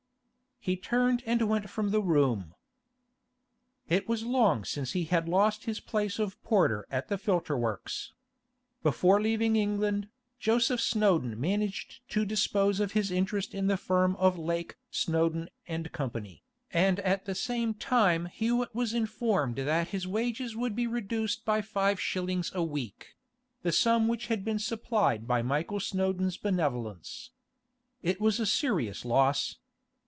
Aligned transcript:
He 0.63 0.77
turned 0.77 1.23
and 1.25 1.49
went 1.49 1.71
from 1.71 1.89
the 1.89 2.03
room. 2.03 2.53
It 3.89 4.07
was 4.07 4.21
long 4.23 4.63
since 4.63 4.91
he 4.91 5.05
had 5.05 5.27
lost 5.27 5.63
his 5.65 5.79
place 5.79 6.19
of 6.19 6.39
porter 6.43 6.85
at 6.91 7.07
the 7.07 7.17
filter 7.17 7.57
works. 7.57 8.13
Before 8.83 9.19
leaving 9.19 9.55
England, 9.55 10.09
Joseph 10.39 10.79
Snowdon 10.79 11.39
managed 11.41 12.07
to 12.09 12.25
dispose 12.25 12.79
of 12.79 12.91
his 12.91 13.09
interest 13.09 13.55
in 13.55 13.65
the 13.65 13.75
firm 13.75 14.15
of 14.17 14.37
Lake, 14.37 14.75
Snowdon, 14.91 15.49
& 15.73 15.91
Co., 15.91 16.11
and 16.71 16.99
at 16.99 17.25
the 17.25 17.33
same 17.33 17.73
time 17.73 18.27
Hewett 18.27 18.75
was 18.75 18.93
informed 18.93 19.55
that 19.55 19.87
his 19.87 20.05
wages 20.05 20.55
would 20.55 20.75
be 20.75 20.85
reduced 20.85 21.43
by 21.43 21.63
five 21.63 21.99
shillings 21.99 22.51
a 22.53 22.61
week—the 22.61 23.71
sum 23.71 24.07
which 24.07 24.27
had 24.27 24.45
been 24.45 24.59
supplied 24.59 25.27
by 25.27 25.41
Michael 25.41 25.79
Snowdon's 25.79 26.37
benevolence. 26.37 27.31
It 28.03 28.21
was 28.21 28.39
a 28.39 28.45
serious 28.45 29.03
loss. 29.03 29.57